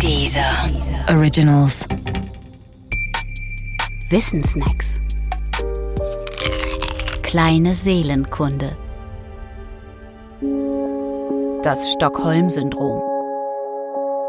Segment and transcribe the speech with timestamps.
[0.00, 0.70] Dieser
[1.08, 1.86] Originals.
[4.10, 5.00] Wissensnacks.
[7.22, 8.76] Kleine Seelenkunde.
[11.62, 13.02] Das Stockholm-Syndrom.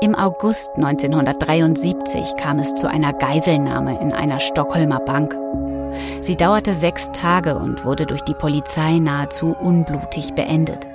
[0.02, 5.36] Im August 1973 kam es zu einer Geiselnahme in einer Stockholmer Bank.
[6.22, 10.88] Sie dauerte sechs Tage und wurde durch die Polizei nahezu unblutig beendet.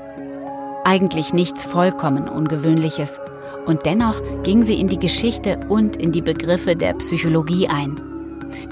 [0.84, 3.20] Eigentlich nichts vollkommen Ungewöhnliches.
[3.66, 8.00] Und dennoch ging sie in die Geschichte und in die Begriffe der Psychologie ein.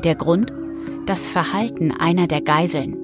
[0.04, 0.52] Der Grund?
[1.06, 2.96] Das Verhalten einer der Geiseln.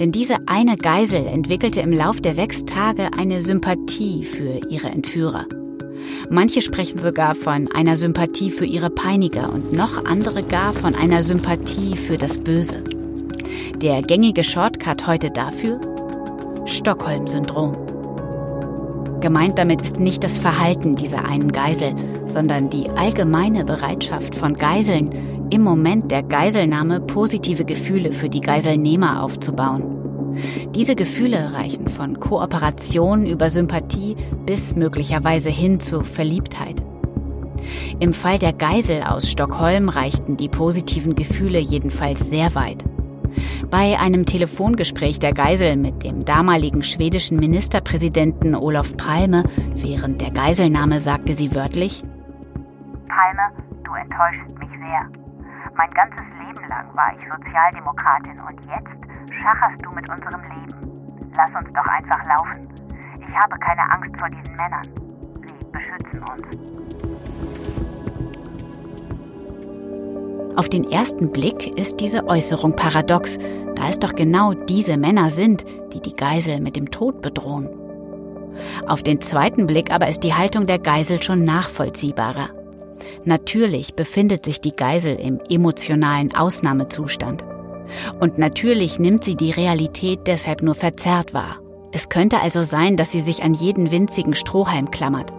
[0.00, 5.46] Denn diese eine Geisel entwickelte im Lauf der sechs Tage eine Sympathie für ihre Entführer.
[6.30, 11.22] Manche sprechen sogar von einer Sympathie für ihre Peiniger und noch andere gar von einer
[11.22, 12.82] Sympathie für das Böse.
[13.76, 15.80] Der gängige Shortcut heute dafür?
[16.66, 17.87] Stockholm-Syndrom.
[19.20, 21.94] Gemeint damit ist nicht das Verhalten dieser einen Geisel,
[22.26, 25.10] sondern die allgemeine Bereitschaft von Geiseln,
[25.50, 29.98] im Moment der Geiselnahme positive Gefühle für die Geiselnehmer aufzubauen.
[30.74, 36.76] Diese Gefühle reichen von Kooperation über Sympathie bis möglicherweise hin zu Verliebtheit.
[37.98, 42.84] Im Fall der Geisel aus Stockholm reichten die positiven Gefühle jedenfalls sehr weit.
[43.70, 51.00] Bei einem Telefongespräch der Geisel mit dem damaligen schwedischen Ministerpräsidenten Olof Palme während der Geiselnahme
[51.00, 52.04] sagte sie wörtlich,
[53.08, 53.50] Palme,
[53.84, 55.08] du enttäuschst mich sehr.
[55.76, 61.32] Mein ganzes Leben lang war ich Sozialdemokratin und jetzt schacherst du mit unserem Leben.
[61.36, 62.68] Lass uns doch einfach laufen.
[63.20, 64.82] Ich habe keine Angst vor diesen Männern.
[65.46, 66.77] Sie beschützen uns.
[70.58, 73.38] Auf den ersten Blick ist diese Äußerung paradox,
[73.76, 77.68] da es doch genau diese Männer sind, die die Geisel mit dem Tod bedrohen.
[78.88, 82.48] Auf den zweiten Blick aber ist die Haltung der Geisel schon nachvollziehbarer.
[83.24, 87.44] Natürlich befindet sich die Geisel im emotionalen Ausnahmezustand.
[88.18, 91.60] Und natürlich nimmt sie die Realität deshalb nur verzerrt wahr.
[91.92, 95.32] Es könnte also sein, dass sie sich an jeden winzigen Strohhalm klammert.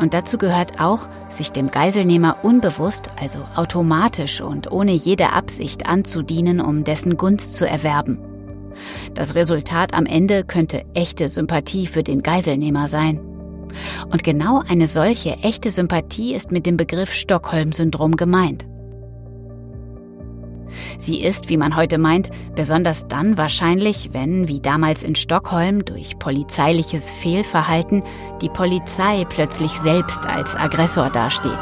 [0.00, 6.60] Und dazu gehört auch, sich dem Geiselnehmer unbewusst, also automatisch und ohne jede Absicht anzudienen,
[6.60, 8.18] um dessen Gunst zu erwerben.
[9.14, 13.20] Das Resultat am Ende könnte echte Sympathie für den Geiselnehmer sein.
[14.10, 18.66] Und genau eine solche echte Sympathie ist mit dem Begriff Stockholm-Syndrom gemeint.
[20.98, 26.18] Sie ist, wie man heute meint, besonders dann wahrscheinlich, wenn, wie damals in Stockholm, durch
[26.18, 28.02] polizeiliches Fehlverhalten
[28.42, 31.58] die Polizei plötzlich selbst als Aggressor dasteht.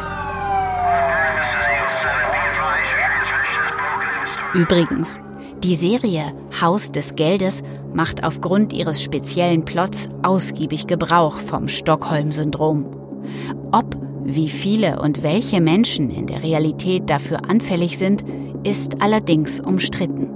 [4.55, 5.21] Übrigens,
[5.63, 7.63] die Serie Haus des Geldes
[7.93, 12.87] macht aufgrund ihres speziellen Plots ausgiebig Gebrauch vom Stockholm-Syndrom.
[13.73, 18.25] Ob, wie viele und welche Menschen in der Realität dafür anfällig sind,
[18.67, 20.36] ist allerdings umstritten.